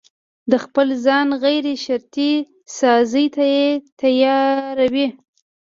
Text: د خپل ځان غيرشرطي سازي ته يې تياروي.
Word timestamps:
د 0.51 0.53
خپل 0.63 0.87
ځان 1.05 1.27
غيرشرطي 1.43 2.31
سازي 2.77 3.25
ته 3.35 3.43
يې 3.55 3.67
تياروي. 3.99 5.07